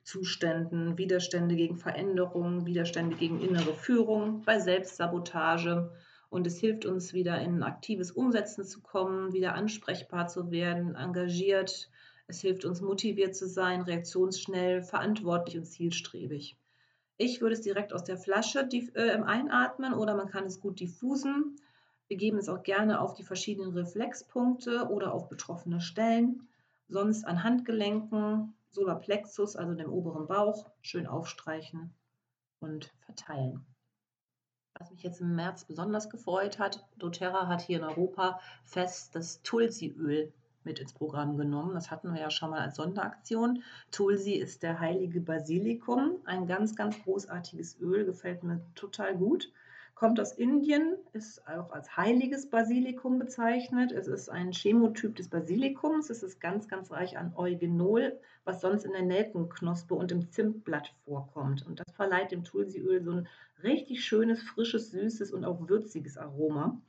Zuständen, 0.03 0.97
Widerstände 0.99 1.55
gegen 1.55 1.75
Veränderungen, 1.75 2.67
Widerstände 2.67 3.15
gegen 3.15 3.41
innere 3.41 3.73
Führung, 3.73 4.43
bei 4.43 4.59
Selbstsabotage. 4.59 5.91
Und 6.33 6.47
es 6.47 6.57
hilft 6.57 6.87
uns 6.87 7.13
wieder 7.13 7.39
in 7.41 7.61
aktives 7.61 8.09
Umsetzen 8.09 8.65
zu 8.65 8.81
kommen, 8.81 9.33
wieder 9.33 9.53
ansprechbar 9.53 10.27
zu 10.27 10.49
werden, 10.49 10.95
engagiert. 10.95 11.91
Es 12.25 12.41
hilft 12.41 12.65
uns 12.65 12.81
motiviert 12.81 13.35
zu 13.35 13.47
sein, 13.47 13.83
reaktionsschnell, 13.83 14.81
verantwortlich 14.81 15.59
und 15.59 15.65
zielstrebig. 15.65 16.57
Ich 17.17 17.39
würde 17.39 17.53
es 17.53 17.61
direkt 17.61 17.93
aus 17.93 18.03
der 18.03 18.17
Flasche 18.17 18.61
äh, 18.61 19.11
einatmen 19.11 19.93
oder 19.93 20.15
man 20.15 20.27
kann 20.27 20.45
es 20.45 20.59
gut 20.59 20.79
diffusen. 20.79 21.55
Wir 22.07 22.17
geben 22.17 22.39
es 22.39 22.49
auch 22.49 22.63
gerne 22.63 22.99
auf 22.99 23.13
die 23.13 23.21
verschiedenen 23.21 23.73
Reflexpunkte 23.73 24.87
oder 24.89 25.13
auf 25.13 25.29
betroffene 25.29 25.81
Stellen. 25.81 26.47
Sonst 26.87 27.25
an 27.27 27.43
Handgelenken, 27.43 28.55
Solarplexus, 28.71 29.55
also 29.55 29.75
dem 29.75 29.93
oberen 29.93 30.25
Bauch, 30.25 30.71
schön 30.81 31.05
aufstreichen 31.05 31.93
und 32.59 32.91
verteilen. 33.05 33.67
Was 34.79 34.89
mich 34.89 35.03
jetzt 35.03 35.21
im 35.21 35.35
März 35.35 35.65
besonders 35.65 36.09
gefreut 36.09 36.57
hat, 36.57 36.83
doTERRA 36.97 37.47
hat 37.47 37.61
hier 37.61 37.77
in 37.77 37.83
Europa 37.83 38.39
fest 38.65 39.15
das 39.15 39.41
Tulsi-Öl 39.43 40.33
mit 40.63 40.79
ins 40.79 40.93
Programm 40.93 41.37
genommen. 41.37 41.75
Das 41.75 41.91
hatten 41.91 42.11
wir 42.13 42.19
ja 42.19 42.31
schon 42.31 42.49
mal 42.49 42.61
als 42.61 42.77
Sonderaktion. 42.77 43.63
Tulsi 43.91 44.33
ist 44.33 44.63
der 44.63 44.79
heilige 44.79 45.21
Basilikum, 45.21 46.17
ein 46.25 46.47
ganz, 46.47 46.75
ganz 46.75 47.01
großartiges 47.03 47.79
Öl, 47.81 48.05
gefällt 48.05 48.43
mir 48.43 48.61
total 48.73 49.15
gut. 49.15 49.51
Kommt 49.95 50.19
aus 50.19 50.33
Indien, 50.33 50.97
ist 51.13 51.47
auch 51.47 51.71
als 51.71 51.95
heiliges 51.95 52.49
Basilikum 52.49 53.19
bezeichnet. 53.19 53.91
Es 53.91 54.07
ist 54.07 54.27
ein 54.27 54.51
Chemotyp 54.51 55.15
des 55.15 55.29
Basilikums. 55.29 56.09
Es 56.09 56.23
ist 56.23 56.39
ganz, 56.41 56.67
ganz 56.67 56.91
reich 56.91 57.17
an 57.17 57.31
Eugenol, 57.35 58.19
was 58.43 58.59
sonst 58.59 58.85
in 58.85 58.91
der 58.91 59.03
Nelkenknospe 59.03 59.93
und 59.93 60.11
im 60.11 60.29
Zimtblatt 60.31 60.93
vorkommt. 61.05 61.65
Und 61.67 61.79
das 61.79 61.91
verleiht 61.93 62.31
dem 62.31 62.43
Tulsiöl 62.43 63.03
so 63.03 63.11
ein 63.11 63.27
richtig 63.61 64.03
schönes, 64.03 64.41
frisches, 64.41 64.89
süßes 64.91 65.31
und 65.31 65.45
auch 65.45 65.69
würziges 65.69 66.17
Aroma. 66.17 66.81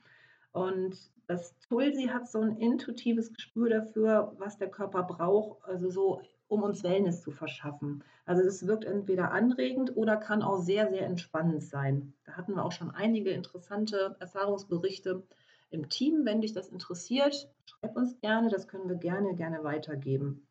Und 0.55 0.97
das 1.27 1.59
Tulsi 1.69 2.05
hat 2.05 2.31
so 2.31 2.41
ein 2.41 2.57
intuitives 2.59 3.33
Gespür 3.33 3.71
dafür, 3.71 4.35
was 4.39 4.57
der 4.57 4.71
Körper 4.71 5.03
braucht, 5.03 5.65
also 5.65 5.91
so, 5.91 6.23
um 6.47 6.63
uns 6.63 6.85
Wellness 6.85 7.23
zu 7.23 7.33
verschaffen. 7.33 8.05
Also 8.25 8.43
es 8.43 8.65
wirkt 8.65 8.85
entweder 8.85 9.33
anregend 9.33 9.97
oder 9.97 10.17
kann 10.17 10.45
auch 10.45 10.61
sehr, 10.63 10.89
sehr 10.91 11.07
entspannend 11.07 11.65
sein. 11.65 12.15
Da 12.25 12.35
hatten 12.35 12.55
wir 12.55 12.65
auch 12.65 12.71
schon 12.71 12.93
einige 12.93 13.31
interessante 13.31 14.15
Erfahrungsberichte 14.21 15.25
im 15.71 15.89
Team. 15.89 16.25
Wenn 16.25 16.41
dich 16.41 16.53
das 16.53 16.69
interessiert, 16.69 17.51
schreib 17.67 17.97
uns 17.97 18.21
gerne, 18.21 18.49
das 18.49 18.69
können 18.69 18.89
wir 18.89 18.95
gerne, 18.97 19.35
gerne 19.35 19.65
weitergeben. 19.65 20.47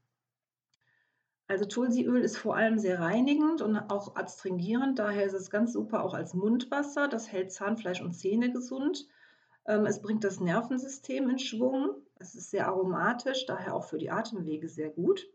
Also 1.48 1.63
Tulsiöl 1.63 2.22
ist 2.22 2.38
vor 2.38 2.57
allem 2.57 2.77
sehr 2.77 3.00
reinigend 3.00 3.62
und 3.62 3.77
auch 3.77 4.17
adstringierend, 4.17 5.00
daher 5.00 5.24
ist 5.24 5.33
es 5.33 5.50
ganz 5.50 5.72
super 5.72 6.03
auch 6.03 6.13
als 6.13 6.33
Mundwasser. 6.33 7.07
Das 7.07 7.31
hält 7.31 7.53
Zahnfleisch 7.53 8.01
und 8.01 8.12
Zähne 8.12 8.51
gesund. 8.51 9.07
Ähm, 9.65 9.86
es 9.86 10.01
bringt 10.01 10.24
das 10.24 10.39
Nervensystem 10.39 11.29
in 11.29 11.39
Schwung. 11.39 11.96
Es 12.15 12.36
ist 12.36 12.51
sehr 12.51 12.67
aromatisch, 12.67 13.46
daher 13.46 13.75
auch 13.75 13.86
für 13.86 13.98
die 13.98 14.12
Atemwege 14.12 14.67
sehr 14.67 14.89
gut. 14.89 15.27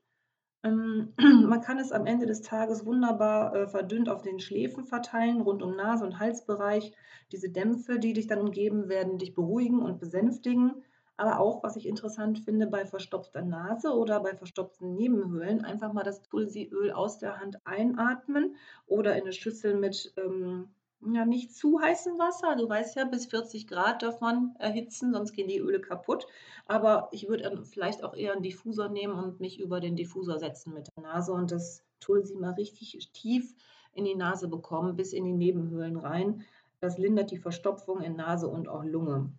Ähm, 0.65 1.15
man 1.49 1.61
kann 1.61 1.79
es 1.79 1.93
am 1.93 2.07
Ende 2.07 2.27
des 2.27 2.43
Tages 2.43 2.85
wunderbar 2.85 3.55
äh, 3.55 3.69
verdünnt 3.69 4.09
auf 4.09 4.23
den 4.23 4.41
Schläfen 4.41 4.85
verteilen, 4.85 5.41
rund 5.41 5.63
um 5.63 5.77
Nase- 5.77 6.05
und 6.05 6.19
Halsbereich. 6.19 6.93
Diese 7.33 7.51
Dämpfe, 7.51 7.99
die 7.99 8.13
dich 8.13 8.27
dann 8.27 8.41
umgeben, 8.41 8.89
werden 8.89 9.19
dich 9.19 9.35
beruhigen 9.35 9.83
und 9.83 10.01
besänftigen. 10.01 10.83
Aber 11.17 11.41
auch, 11.41 11.65
was 11.65 11.75
ich 11.75 11.87
interessant 11.87 12.39
finde, 12.39 12.69
bei 12.69 12.87
verstopfter 12.87 13.43
Nase 13.43 13.91
oder 13.91 14.21
bei 14.21 14.37
verstopften 14.37 14.95
Nebenhöhlen, 14.95 15.65
einfach 15.65 15.93
mal 15.93 16.05
das 16.05 16.23
Tulsiöl 16.23 16.93
aus 16.93 17.19
der 17.19 17.41
Hand 17.41 17.67
einatmen 17.67 18.55
oder 18.87 19.17
in 19.17 19.23
eine 19.23 19.33
Schüssel 19.33 19.75
mit 19.75 20.13
ähm, 20.17 20.69
ja, 21.00 21.25
nicht 21.25 21.55
zu 21.55 21.81
heißem 21.81 22.19
Wasser. 22.19 22.57
Du 22.57 22.69
weißt 22.69 22.97
ja, 22.97 23.05
bis 23.05 23.26
40 23.26 23.67
Grad 23.67 24.02
darf 24.02 24.21
man 24.21 24.55
erhitzen, 24.59 25.12
sonst 25.12 25.33
gehen 25.33 25.49
die 25.49 25.59
Öle 25.59 25.81
kaputt. 25.81 26.26
Aber 26.67 27.09
ich 27.12 27.28
würde 27.28 27.64
vielleicht 27.64 28.02
auch 28.05 28.14
eher 28.14 28.33
einen 28.33 28.43
Diffusor 28.43 28.88
nehmen 28.88 29.14
und 29.14 29.40
mich 29.40 29.61
über 29.61 29.81
den 29.81 29.97
Diffusor 29.97 30.38
setzen 30.38 30.75
mit 30.75 30.88
der 30.97 31.05
Nase 31.05 31.33
und 31.33 31.50
das 31.50 31.85
Tulsi 32.00 32.35
mal 32.35 32.52
richtig 32.52 33.11
tief 33.12 33.55
in 33.93 34.05
die 34.05 34.14
Nase 34.14 34.49
bekommen, 34.49 34.97
bis 34.97 35.12
in 35.12 35.25
die 35.25 35.33
Nebenhöhlen 35.33 35.97
rein. 35.97 36.45
Das 36.81 36.99
lindert 36.99 37.31
die 37.31 37.38
Verstopfung 37.38 38.02
in 38.02 38.17
Nase 38.17 38.49
und 38.49 38.69
auch 38.69 38.85
Lunge. 38.85 39.33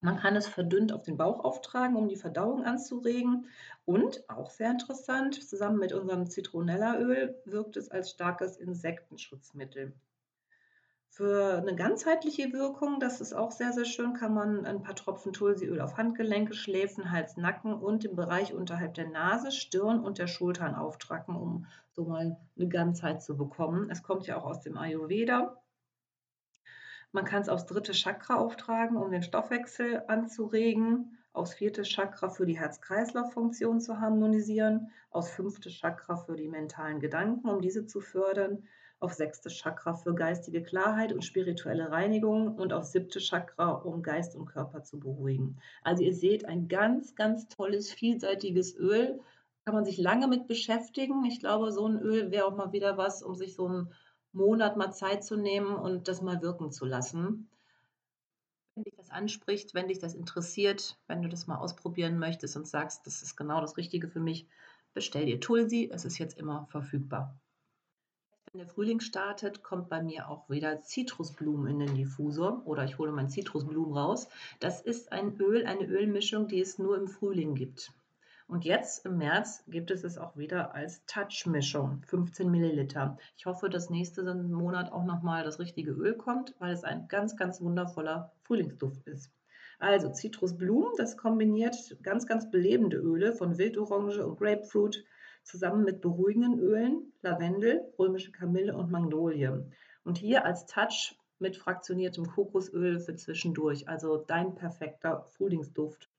Man 0.00 0.16
kann 0.18 0.36
es 0.36 0.46
verdünnt 0.46 0.92
auf 0.92 1.02
den 1.02 1.16
Bauch 1.16 1.44
auftragen, 1.44 1.96
um 1.96 2.08
die 2.08 2.16
Verdauung 2.16 2.64
anzuregen. 2.64 3.46
Und 3.84 4.28
auch 4.28 4.50
sehr 4.50 4.70
interessant, 4.70 5.42
zusammen 5.42 5.78
mit 5.78 5.92
unserem 5.92 6.26
Zitronellaöl 6.26 7.40
wirkt 7.44 7.76
es 7.76 7.90
als 7.90 8.10
starkes 8.10 8.56
Insektenschutzmittel. 8.56 9.92
Für 11.08 11.56
eine 11.56 11.74
ganzheitliche 11.74 12.52
Wirkung, 12.52 13.00
das 13.00 13.20
ist 13.22 13.32
auch 13.32 13.50
sehr, 13.50 13.72
sehr 13.72 13.86
schön, 13.86 14.12
kann 14.12 14.34
man 14.34 14.66
ein 14.66 14.82
paar 14.82 14.94
Tropfen 14.94 15.32
Tulsiöl 15.32 15.80
auf 15.80 15.96
Handgelenke, 15.96 16.52
Schläfen, 16.52 17.10
Hals, 17.10 17.36
Nacken 17.38 17.72
und 17.72 18.04
im 18.04 18.16
Bereich 18.16 18.52
unterhalb 18.52 18.94
der 18.94 19.08
Nase, 19.08 19.50
Stirn 19.50 20.00
und 20.00 20.18
der 20.18 20.26
Schultern 20.26 20.74
auftragen, 20.74 21.34
um 21.34 21.66
so 21.92 22.04
mal 22.04 22.36
eine 22.56 22.68
Ganzheit 22.68 23.22
zu 23.22 23.36
bekommen. 23.36 23.88
Es 23.90 24.02
kommt 24.02 24.26
ja 24.26 24.36
auch 24.36 24.44
aus 24.44 24.60
dem 24.60 24.76
Ayurveda. 24.76 25.56
Man 27.12 27.24
kann 27.24 27.40
es 27.40 27.48
aufs 27.48 27.64
dritte 27.64 27.92
Chakra 27.92 28.34
auftragen, 28.34 28.98
um 28.98 29.10
den 29.10 29.22
Stoffwechsel 29.22 30.02
anzuregen, 30.08 31.16
aufs 31.32 31.54
vierte 31.54 31.82
Chakra 31.82 32.28
für 32.28 32.44
die 32.44 32.58
Herz-Kreislauf-Funktion 32.58 33.80
zu 33.80 34.00
harmonisieren, 34.00 34.90
aufs 35.10 35.30
fünfte 35.30 35.70
Chakra 35.70 36.16
für 36.16 36.36
die 36.36 36.48
mentalen 36.48 37.00
Gedanken, 37.00 37.48
um 37.48 37.62
diese 37.62 37.86
zu 37.86 38.02
fördern 38.02 38.66
auf 38.98 39.12
sechste 39.12 39.50
Chakra 39.50 39.94
für 39.94 40.14
geistige 40.14 40.62
Klarheit 40.62 41.12
und 41.12 41.24
spirituelle 41.24 41.90
Reinigung 41.90 42.56
und 42.56 42.72
auf 42.72 42.84
siebte 42.84 43.18
Chakra, 43.18 43.72
um 43.72 44.02
Geist 44.02 44.34
und 44.34 44.46
Körper 44.46 44.82
zu 44.82 44.98
beruhigen. 44.98 45.58
Also 45.82 46.02
ihr 46.02 46.14
seht, 46.14 46.46
ein 46.46 46.68
ganz, 46.68 47.14
ganz 47.14 47.48
tolles, 47.48 47.92
vielseitiges 47.92 48.74
Öl. 48.76 49.20
Kann 49.64 49.74
man 49.74 49.84
sich 49.84 49.98
lange 49.98 50.28
mit 50.28 50.46
beschäftigen. 50.46 51.24
Ich 51.24 51.40
glaube, 51.40 51.72
so 51.72 51.86
ein 51.86 52.00
Öl 52.00 52.30
wäre 52.30 52.46
auch 52.46 52.56
mal 52.56 52.72
wieder 52.72 52.96
was, 52.96 53.22
um 53.22 53.34
sich 53.34 53.54
so 53.54 53.66
einen 53.66 53.92
Monat 54.32 54.76
mal 54.76 54.92
Zeit 54.92 55.24
zu 55.24 55.36
nehmen 55.36 55.74
und 55.74 56.08
das 56.08 56.22
mal 56.22 56.40
wirken 56.40 56.70
zu 56.70 56.86
lassen. 56.86 57.50
Wenn 58.74 58.84
dich 58.84 58.94
das 58.96 59.10
anspricht, 59.10 59.74
wenn 59.74 59.88
dich 59.88 59.98
das 59.98 60.14
interessiert, 60.14 60.98
wenn 61.06 61.22
du 61.22 61.28
das 61.28 61.46
mal 61.46 61.56
ausprobieren 61.56 62.18
möchtest 62.18 62.56
und 62.56 62.66
sagst, 62.66 63.06
das 63.06 63.22
ist 63.22 63.36
genau 63.36 63.60
das 63.60 63.76
Richtige 63.76 64.08
für 64.08 64.20
mich, 64.20 64.46
bestell 64.94 65.26
dir 65.26 65.40
Tulsi. 65.40 65.90
Es 65.92 66.04
ist 66.04 66.18
jetzt 66.18 66.38
immer 66.38 66.66
verfügbar. 66.70 67.34
Wenn 68.52 68.58
der 68.58 68.68
Frühling 68.68 69.00
startet, 69.00 69.62
kommt 69.62 69.88
bei 69.88 70.02
mir 70.02 70.28
auch 70.28 70.48
wieder 70.48 70.80
Zitrusblumen 70.80 71.66
in 71.66 71.78
den 71.80 71.94
Diffusor 71.96 72.62
oder 72.64 72.84
ich 72.84 72.96
hole 72.96 73.10
mein 73.10 73.28
Zitrusblumen 73.28 73.96
raus. 73.96 74.28
Das 74.60 74.80
ist 74.80 75.12
ein 75.12 75.36
Öl, 75.40 75.66
eine 75.66 75.84
Ölmischung, 75.84 76.46
die 76.46 76.60
es 76.60 76.78
nur 76.78 76.96
im 76.96 77.08
Frühling 77.08 77.54
gibt. 77.54 77.92
Und 78.48 78.64
jetzt 78.64 79.04
im 79.04 79.18
März 79.18 79.64
gibt 79.66 79.90
es 79.90 80.04
es 80.04 80.16
auch 80.18 80.36
wieder 80.36 80.72
als 80.74 81.04
Touch-Mischung, 81.06 82.02
15 82.06 82.48
Milliliter. 82.48 83.18
Ich 83.36 83.46
hoffe, 83.46 83.68
dass 83.68 83.90
nächsten 83.90 84.52
Monat 84.52 84.92
auch 84.92 85.04
nochmal 85.04 85.42
das 85.42 85.58
richtige 85.58 85.90
Öl 85.90 86.14
kommt, 86.14 86.54
weil 86.60 86.72
es 86.72 86.84
ein 86.84 87.08
ganz, 87.08 87.36
ganz 87.36 87.60
wundervoller 87.60 88.32
Frühlingsduft 88.44 89.04
ist. 89.08 89.32
Also 89.80 90.10
Zitrusblumen, 90.10 90.92
das 90.96 91.16
kombiniert 91.16 91.96
ganz, 92.02 92.26
ganz 92.26 92.48
belebende 92.50 92.98
Öle 92.98 93.34
von 93.34 93.58
Wildorange 93.58 94.24
und 94.24 94.38
Grapefruit 94.38 95.04
zusammen 95.46 95.84
mit 95.84 96.00
beruhigenden 96.00 96.58
Ölen, 96.58 97.12
Lavendel, 97.22 97.92
römische 97.98 98.32
Kamille 98.32 98.76
und 98.76 98.90
Magnolie. 98.90 99.70
Und 100.04 100.18
hier 100.18 100.44
als 100.44 100.66
Touch 100.66 101.16
mit 101.38 101.56
fraktioniertem 101.56 102.26
Kokosöl 102.26 102.98
für 102.98 103.14
zwischendurch, 103.14 103.88
also 103.88 104.16
dein 104.16 104.54
perfekter 104.54 105.24
Frühlingsduft. 105.36 106.10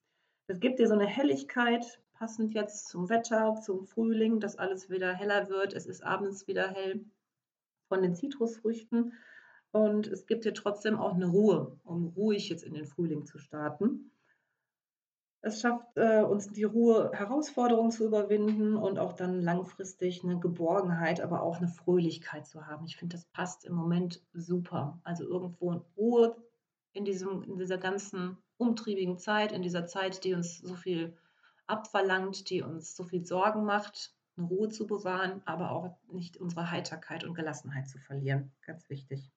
Es 0.47 0.59
gibt 0.59 0.79
dir 0.79 0.87
so 0.87 0.93
eine 0.93 1.07
Helligkeit, 1.07 2.01
passend 2.13 2.53
jetzt 2.53 2.87
zum 2.87 3.09
Wetter, 3.09 3.55
zum 3.61 3.85
Frühling, 3.85 4.39
dass 4.39 4.57
alles 4.57 4.89
wieder 4.89 5.13
heller 5.13 5.49
wird. 5.49 5.73
Es 5.73 5.85
ist 5.85 6.03
abends 6.03 6.47
wieder 6.47 6.69
hell 6.69 7.05
von 7.89 8.01
den 8.01 8.15
Zitrusfrüchten 8.15 9.13
und 9.71 10.07
es 10.07 10.25
gibt 10.25 10.45
dir 10.45 10.53
trotzdem 10.53 10.97
auch 10.97 11.13
eine 11.13 11.27
Ruhe, 11.27 11.77
um 11.83 12.07
ruhig 12.15 12.49
jetzt 12.49 12.63
in 12.63 12.73
den 12.73 12.85
Frühling 12.85 13.25
zu 13.25 13.37
starten. 13.37 14.11
Es 15.41 15.61
schafft 15.61 15.85
äh, 15.95 16.23
uns 16.23 16.47
die 16.47 16.63
Ruhe, 16.63 17.11
Herausforderungen 17.13 17.91
zu 17.91 18.05
überwinden 18.05 18.75
und 18.75 18.99
auch 18.99 19.13
dann 19.13 19.41
langfristig 19.41 20.23
eine 20.23 20.39
Geborgenheit, 20.39 21.21
aber 21.21 21.41
auch 21.43 21.57
eine 21.57 21.67
Fröhlichkeit 21.67 22.47
zu 22.47 22.65
haben. 22.65 22.85
Ich 22.85 22.97
finde, 22.97 23.15
das 23.15 23.25
passt 23.25 23.63
im 23.65 23.73
Moment 23.73 24.21
super. 24.33 24.99
Also 25.03 25.23
irgendwo 25.25 25.71
in 25.71 25.81
Ruhe 25.95 26.35
in, 26.93 27.05
diesem, 27.05 27.43
in 27.43 27.57
dieser 27.57 27.77
ganzen 27.77 28.37
umtriebigen 28.57 29.19
Zeit, 29.19 29.51
in 29.51 29.61
dieser 29.61 29.85
Zeit, 29.85 30.23
die 30.23 30.33
uns 30.33 30.57
so 30.57 30.75
viel 30.75 31.15
abverlangt, 31.67 32.49
die 32.49 32.61
uns 32.61 32.95
so 32.95 33.03
viel 33.03 33.25
Sorgen 33.25 33.65
macht, 33.65 34.15
eine 34.35 34.47
Ruhe 34.47 34.69
zu 34.69 34.87
bewahren, 34.87 35.41
aber 35.45 35.71
auch 35.71 35.97
nicht 36.11 36.37
unsere 36.37 36.71
Heiterkeit 36.71 37.23
und 37.23 37.35
Gelassenheit 37.35 37.87
zu 37.87 37.99
verlieren. 37.99 38.51
Ganz 38.65 38.89
wichtig. 38.89 39.31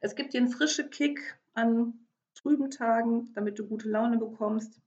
Es 0.00 0.14
gibt 0.14 0.34
den 0.34 0.48
frischen 0.48 0.90
Kick 0.90 1.38
an 1.54 1.94
trüben 2.34 2.70
Tagen, 2.70 3.32
damit 3.34 3.58
du 3.58 3.66
gute 3.66 3.88
Laune 3.88 4.18
bekommst. 4.18 4.80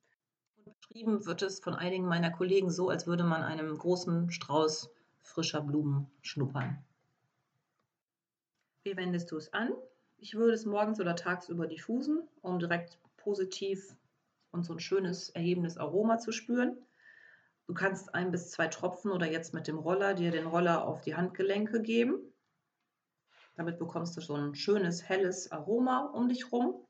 Beschrieben 0.91 1.25
wird 1.25 1.41
es 1.41 1.61
von 1.61 1.73
einigen 1.73 2.05
meiner 2.05 2.31
Kollegen 2.31 2.69
so, 2.69 2.89
als 2.89 3.07
würde 3.07 3.23
man 3.23 3.43
einem 3.43 3.77
großen 3.77 4.29
Strauß 4.29 4.89
frischer 5.21 5.61
Blumen 5.61 6.11
schnuppern. 6.21 6.83
Wie 8.83 8.97
wendest 8.97 9.31
du 9.31 9.37
es 9.37 9.53
an? 9.53 9.71
Ich 10.17 10.33
würde 10.33 10.53
es 10.53 10.65
morgens 10.65 10.99
oder 10.99 11.15
tagsüber 11.15 11.65
diffusen, 11.65 12.27
um 12.41 12.59
direkt 12.59 12.99
positiv 13.15 13.95
und 14.51 14.65
so 14.65 14.73
ein 14.73 14.81
schönes, 14.81 15.29
erhebendes 15.29 15.77
Aroma 15.77 16.17
zu 16.17 16.33
spüren. 16.33 16.75
Du 17.67 17.73
kannst 17.73 18.13
ein 18.13 18.29
bis 18.29 18.51
zwei 18.51 18.67
Tropfen 18.67 19.11
oder 19.11 19.31
jetzt 19.31 19.53
mit 19.53 19.69
dem 19.69 19.77
Roller 19.77 20.13
dir 20.13 20.31
den 20.31 20.45
Roller 20.45 20.85
auf 20.85 20.99
die 21.03 21.15
Handgelenke 21.15 21.81
geben. 21.81 22.19
Damit 23.55 23.79
bekommst 23.79 24.17
du 24.17 24.21
so 24.21 24.35
ein 24.35 24.55
schönes, 24.55 25.07
helles 25.07 25.53
Aroma 25.53 26.07
um 26.07 26.27
dich 26.27 26.51
rum. 26.51 26.85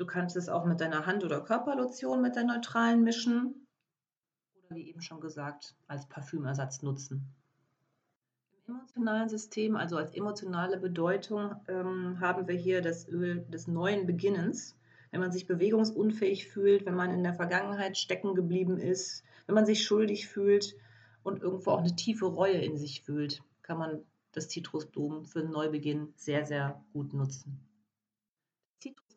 Du 0.00 0.06
kannst 0.06 0.34
es 0.34 0.48
auch 0.48 0.64
mit 0.64 0.80
deiner 0.80 1.04
Hand- 1.04 1.24
oder 1.24 1.42
Körperlotion 1.42 2.22
mit 2.22 2.34
der 2.34 2.44
neutralen 2.44 3.02
mischen 3.02 3.66
oder 4.64 4.76
wie 4.76 4.88
eben 4.88 5.02
schon 5.02 5.20
gesagt, 5.20 5.76
als 5.88 6.08
Parfümersatz 6.08 6.80
nutzen. 6.80 7.34
Im 8.66 8.76
emotionalen 8.76 9.28
System, 9.28 9.76
also 9.76 9.98
als 9.98 10.14
emotionale 10.14 10.78
Bedeutung, 10.78 11.54
ähm, 11.68 12.18
haben 12.18 12.48
wir 12.48 12.54
hier 12.54 12.80
das 12.80 13.10
Öl 13.10 13.44
des 13.50 13.66
neuen 13.66 14.06
Beginnens. 14.06 14.74
Wenn 15.10 15.20
man 15.20 15.32
sich 15.32 15.46
bewegungsunfähig 15.46 16.48
fühlt, 16.48 16.86
wenn 16.86 16.94
man 16.94 17.10
in 17.10 17.22
der 17.22 17.34
Vergangenheit 17.34 17.98
stecken 17.98 18.34
geblieben 18.34 18.78
ist, 18.78 19.22
wenn 19.44 19.54
man 19.54 19.66
sich 19.66 19.84
schuldig 19.84 20.28
fühlt 20.28 20.76
und 21.22 21.42
irgendwo 21.42 21.72
auch 21.72 21.80
eine 21.80 21.94
tiefe 21.94 22.24
Reue 22.24 22.56
in 22.56 22.78
sich 22.78 23.02
fühlt, 23.02 23.42
kann 23.60 23.76
man 23.76 24.02
das 24.32 24.48
Zitrusblumen 24.48 25.26
für 25.26 25.40
einen 25.40 25.50
Neubeginn 25.50 26.14
sehr, 26.16 26.46
sehr 26.46 26.82
gut 26.94 27.12
nutzen. 27.12 27.69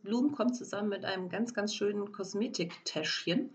Zitrusblumen 0.03 0.33
kommt 0.33 0.55
zusammen 0.55 0.89
mit 0.89 1.05
einem 1.05 1.29
ganz, 1.29 1.53
ganz 1.53 1.73
schönen 1.73 2.11
Kosmetiktäschchen, 2.11 3.51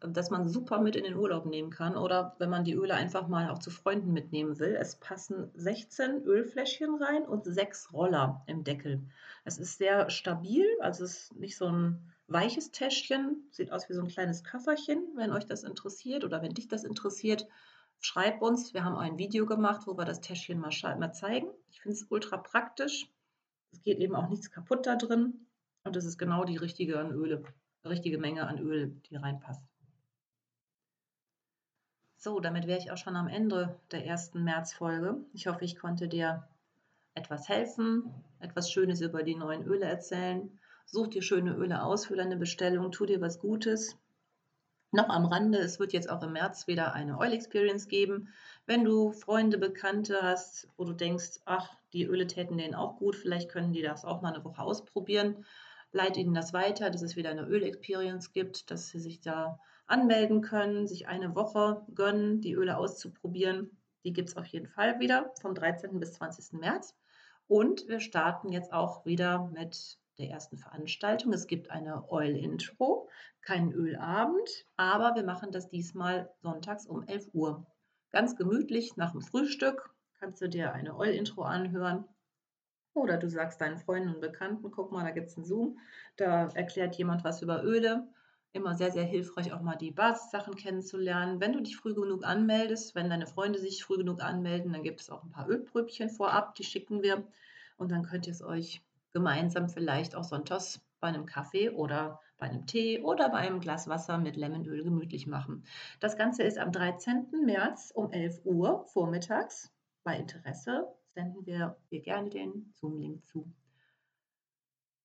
das 0.00 0.30
man 0.30 0.48
super 0.48 0.80
mit 0.80 0.96
in 0.96 1.04
den 1.04 1.14
Urlaub 1.14 1.44
nehmen 1.44 1.70
kann 1.70 1.94
oder 1.94 2.34
wenn 2.38 2.48
man 2.48 2.64
die 2.64 2.72
Öle 2.72 2.94
einfach 2.94 3.28
mal 3.28 3.50
auch 3.50 3.58
zu 3.58 3.70
Freunden 3.70 4.14
mitnehmen 4.14 4.58
will. 4.58 4.74
Es 4.80 4.96
passen 4.96 5.50
16 5.54 6.22
Ölfläschchen 6.22 6.94
rein 6.94 7.24
und 7.24 7.44
sechs 7.44 7.92
Roller 7.92 8.42
im 8.46 8.64
Deckel. 8.64 9.02
Es 9.44 9.58
ist 9.58 9.76
sehr 9.76 10.08
stabil, 10.08 10.66
also 10.80 11.04
es 11.04 11.24
ist 11.24 11.36
nicht 11.36 11.58
so 11.58 11.66
ein 11.66 11.98
weiches 12.28 12.70
Täschchen, 12.70 13.46
sieht 13.50 13.70
aus 13.70 13.90
wie 13.90 13.94
so 13.94 14.00
ein 14.00 14.08
kleines 14.08 14.42
Köfferchen, 14.42 15.02
wenn 15.16 15.32
euch 15.32 15.44
das 15.44 15.64
interessiert 15.64 16.24
oder 16.24 16.40
wenn 16.40 16.54
dich 16.54 16.68
das 16.68 16.84
interessiert. 16.84 17.46
Schreib 17.98 18.40
uns, 18.40 18.72
wir 18.72 18.84
haben 18.84 18.96
ein 18.96 19.18
Video 19.18 19.44
gemacht, 19.44 19.82
wo 19.86 19.98
wir 19.98 20.06
das 20.06 20.22
Täschchen 20.22 20.60
mal, 20.60 20.70
mal 20.98 21.12
zeigen. 21.12 21.48
Ich 21.68 21.82
finde 21.82 21.96
es 21.96 22.06
ultra 22.08 22.38
praktisch. 22.38 23.10
Es 23.72 23.82
geht 23.82 23.98
eben 23.98 24.14
auch 24.14 24.30
nichts 24.30 24.50
kaputt 24.50 24.86
da 24.86 24.96
drin. 24.96 25.46
Und 25.84 25.96
es 25.96 26.04
ist 26.04 26.18
genau 26.18 26.44
die 26.44 26.56
richtige 26.56 26.98
an 26.98 27.12
Öle, 27.12 27.42
richtige 27.84 28.18
Menge 28.18 28.46
an 28.46 28.58
Öl, 28.58 29.00
die 29.08 29.16
reinpasst. 29.16 29.64
So, 32.16 32.38
damit 32.38 32.66
wäre 32.66 32.78
ich 32.78 32.90
auch 32.90 32.98
schon 32.98 33.16
am 33.16 33.28
Ende 33.28 33.80
der 33.92 34.04
ersten 34.04 34.44
Märzfolge. 34.44 35.16
Ich 35.32 35.46
hoffe, 35.46 35.64
ich 35.64 35.76
konnte 35.78 36.06
dir 36.06 36.46
etwas 37.14 37.48
helfen, 37.48 38.12
etwas 38.40 38.70
Schönes 38.70 39.00
über 39.00 39.22
die 39.22 39.34
neuen 39.34 39.64
Öle 39.64 39.86
erzählen. 39.86 40.58
Such 40.84 41.08
dir 41.08 41.22
schöne 41.22 41.54
Öle 41.54 41.82
aus 41.82 42.06
für 42.06 42.16
deine 42.16 42.36
Bestellung, 42.36 42.92
tu 42.92 43.06
dir 43.06 43.22
was 43.22 43.38
Gutes. 43.38 43.96
Noch 44.92 45.08
am 45.08 45.24
Rande, 45.24 45.58
es 45.58 45.78
wird 45.78 45.92
jetzt 45.92 46.10
auch 46.10 46.22
im 46.22 46.32
März 46.32 46.66
wieder 46.66 46.92
eine 46.92 47.16
Oil 47.16 47.32
Experience 47.32 47.88
geben. 47.88 48.28
Wenn 48.66 48.84
du 48.84 49.12
Freunde, 49.12 49.56
Bekannte 49.56 50.18
hast, 50.20 50.68
wo 50.76 50.84
du 50.84 50.92
denkst, 50.92 51.40
ach, 51.44 51.74
die 51.92 52.04
Öle 52.04 52.26
täten 52.26 52.58
denen 52.58 52.74
auch 52.74 52.96
gut, 52.98 53.16
vielleicht 53.16 53.48
können 53.48 53.72
die 53.72 53.82
das 53.82 54.04
auch 54.04 54.20
mal 54.20 54.34
eine 54.34 54.44
Woche 54.44 54.60
ausprobieren, 54.60 55.46
leite 55.92 56.20
ihnen 56.20 56.34
das 56.34 56.52
weiter, 56.52 56.90
dass 56.90 57.02
es 57.02 57.16
wieder 57.16 57.30
eine 57.30 57.46
Öl 57.46 57.62
Experience 57.62 58.32
gibt, 58.32 58.70
dass 58.70 58.88
sie 58.88 59.00
sich 59.00 59.20
da 59.20 59.58
anmelden 59.86 60.40
können, 60.40 60.86
sich 60.86 61.08
eine 61.08 61.34
Woche 61.34 61.84
gönnen, 61.94 62.40
die 62.40 62.52
Öle 62.52 62.76
auszuprobieren. 62.76 63.70
Die 64.04 64.12
gibt 64.12 64.28
es 64.28 64.36
auf 64.36 64.46
jeden 64.46 64.68
Fall 64.68 65.00
wieder 65.00 65.32
vom 65.40 65.54
13. 65.54 65.98
bis 65.98 66.14
20. 66.14 66.60
März. 66.60 66.94
Und 67.48 67.88
wir 67.88 68.00
starten 68.00 68.52
jetzt 68.52 68.72
auch 68.72 69.04
wieder 69.04 69.50
mit 69.52 69.98
der 70.18 70.30
ersten 70.30 70.56
Veranstaltung. 70.56 71.32
Es 71.32 71.46
gibt 71.46 71.70
eine 71.70 72.08
Oil-Intro, 72.10 73.08
keinen 73.40 73.72
Ölabend, 73.72 74.66
aber 74.76 75.16
wir 75.16 75.24
machen 75.24 75.50
das 75.50 75.68
diesmal 75.68 76.30
sonntags 76.42 76.86
um 76.86 77.02
11 77.02 77.30
Uhr. 77.32 77.66
Ganz 78.10 78.36
gemütlich 78.36 78.96
nach 78.96 79.12
dem 79.12 79.22
Frühstück 79.22 79.92
kannst 80.20 80.40
du 80.42 80.48
dir 80.48 80.72
eine 80.72 80.96
Oil-Intro 80.96 81.42
anhören. 81.42 82.04
Oder 82.94 83.18
du 83.18 83.28
sagst 83.28 83.60
deinen 83.60 83.78
Freunden 83.78 84.14
und 84.14 84.20
Bekannten, 84.20 84.70
guck 84.70 84.90
mal, 84.90 85.04
da 85.04 85.10
gibt 85.10 85.28
es 85.28 85.36
einen 85.36 85.44
Zoom, 85.44 85.78
da 86.16 86.48
erklärt 86.54 86.96
jemand 86.96 87.24
was 87.24 87.42
über 87.42 87.62
Öle. 87.62 88.08
Immer 88.52 88.74
sehr, 88.74 88.90
sehr 88.90 89.04
hilfreich, 89.04 89.52
auch 89.52 89.60
mal 89.60 89.76
die 89.76 89.92
Basissachen 89.92 90.56
kennenzulernen. 90.56 91.40
Wenn 91.40 91.52
du 91.52 91.60
dich 91.60 91.76
früh 91.76 91.94
genug 91.94 92.24
anmeldest, 92.24 92.96
wenn 92.96 93.08
deine 93.08 93.28
Freunde 93.28 93.60
sich 93.60 93.84
früh 93.84 93.96
genug 93.96 94.20
anmelden, 94.20 94.72
dann 94.72 94.82
gibt 94.82 95.00
es 95.00 95.08
auch 95.08 95.22
ein 95.22 95.30
paar 95.30 95.48
Ölpröbchen 95.48 96.10
vorab, 96.10 96.56
die 96.56 96.64
schicken 96.64 97.02
wir. 97.02 97.24
Und 97.76 97.92
dann 97.92 98.02
könnt 98.02 98.26
ihr 98.26 98.32
es 98.32 98.42
euch 98.42 98.82
gemeinsam 99.12 99.68
vielleicht 99.68 100.16
auch 100.16 100.24
sonntags 100.24 100.80
bei 100.98 101.08
einem 101.08 101.26
Kaffee 101.26 101.70
oder 101.70 102.20
bei 102.38 102.46
einem 102.46 102.66
Tee 102.66 103.00
oder 103.00 103.28
bei 103.28 103.38
einem 103.38 103.60
Glas 103.60 103.88
Wasser 103.88 104.18
mit 104.18 104.36
Lemonöl 104.36 104.82
gemütlich 104.82 105.28
machen. 105.28 105.64
Das 106.00 106.16
Ganze 106.16 106.42
ist 106.42 106.58
am 106.58 106.72
13. 106.72 107.28
März 107.44 107.92
um 107.94 108.10
11 108.10 108.40
Uhr 108.44 108.84
vormittags. 108.86 109.72
Bei 110.02 110.16
Interesse 110.16 110.88
senden 111.14 111.44
wir 111.46 111.76
dir 111.90 112.00
gerne 112.00 112.30
den 112.30 112.72
Zoom-Link 112.76 113.26
zu. 113.26 113.52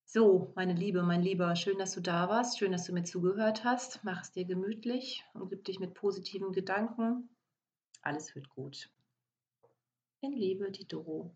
So, 0.06 0.54
meine 0.56 0.74
Liebe, 0.74 1.04
mein 1.04 1.22
Lieber, 1.22 1.56
schön, 1.56 1.78
dass 1.78 1.94
du 1.94 2.02
da 2.02 2.30
warst, 2.30 2.58
schön, 2.58 2.72
dass 2.72 2.86
du 2.86 2.94
mir 2.94 3.04
zugehört 3.04 3.64
hast. 3.64 4.04
Mach 4.04 4.22
es 4.22 4.32
dir 4.32 4.46
gemütlich 4.46 5.24
und 5.34 5.50
gib 5.50 5.66
dich 5.66 5.80
mit 5.80 5.94
positiven 5.94 6.54
Gedanken. 6.54 7.30
Alles 8.02 8.34
wird 8.36 8.48
gut. 8.50 8.90
In 10.22 10.34
Liebe, 10.34 10.72
die 10.72 10.88
Doro. 10.88 11.36